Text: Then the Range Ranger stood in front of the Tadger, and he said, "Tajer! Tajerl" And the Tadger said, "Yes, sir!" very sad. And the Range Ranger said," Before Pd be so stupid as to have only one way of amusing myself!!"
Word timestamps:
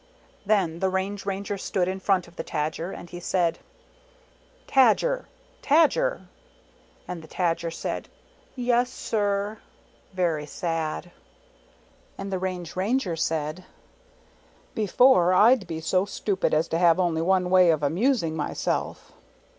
Then 0.47 0.79
the 0.79 0.89
Range 0.89 1.27
Ranger 1.27 1.59
stood 1.59 1.87
in 1.87 1.99
front 1.99 2.27
of 2.27 2.35
the 2.35 2.43
Tadger, 2.43 2.89
and 2.91 3.07
he 3.07 3.19
said, 3.19 3.59
"Tajer! 4.67 5.25
Tajerl" 5.61 6.25
And 7.07 7.21
the 7.21 7.27
Tadger 7.27 7.71
said, 7.71 8.09
"Yes, 8.55 8.89
sir!" 8.91 9.59
very 10.11 10.47
sad. 10.47 11.11
And 12.17 12.33
the 12.33 12.39
Range 12.39 12.75
Ranger 12.75 13.15
said," 13.15 13.63
Before 14.73 15.33
Pd 15.33 15.67
be 15.67 15.79
so 15.79 16.05
stupid 16.05 16.51
as 16.51 16.67
to 16.69 16.79
have 16.79 16.99
only 16.99 17.21
one 17.21 17.51
way 17.51 17.69
of 17.69 17.83
amusing 17.83 18.35
myself!!" 18.35 19.11